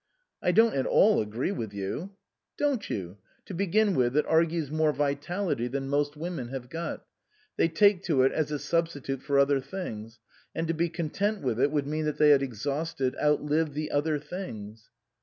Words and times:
"I 0.41 0.51
don't 0.51 0.73
at 0.73 0.87
all 0.87 1.21
agree 1.21 1.51
with 1.51 1.75
you."" 1.75 2.13
Don't 2.57 2.89
you? 2.89 3.19
To 3.45 3.53
begin 3.53 3.93
with, 3.93 4.17
it 4.17 4.25
argues 4.25 4.71
more 4.71 4.91
vitality 4.91 5.67
than 5.67 5.89
most 5.89 6.17
women 6.17 6.47
have 6.47 6.71
got. 6.71 7.05
They 7.55 7.67
take 7.67 8.01
to 8.05 8.23
it 8.23 8.31
as 8.31 8.49
a 8.49 8.57
substitute 8.57 9.21
for 9.21 9.37
other 9.37 9.59
things; 9.59 10.17
and 10.55 10.67
to 10.67 10.73
be 10.73 10.89
content 10.89 11.41
with 11.43 11.59
it 11.59 11.69
would 11.71 11.85
mean 11.85 12.05
that 12.05 12.17
they 12.17 12.31
had 12.31 12.41
exhausted, 12.41 13.15
outlived 13.21 13.73
the 13.75 13.91
other 13.91 14.17
things." 14.17 14.89